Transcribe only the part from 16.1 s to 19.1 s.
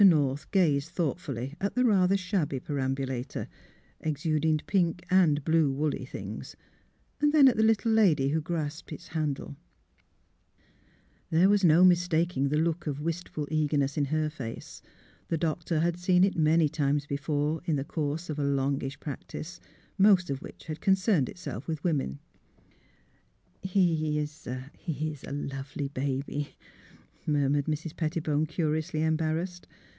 it many times before in the course of a long ish